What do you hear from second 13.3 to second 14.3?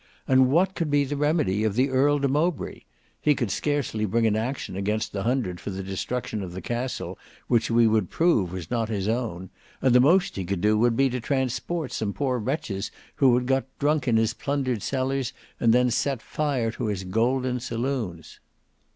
had got drunk in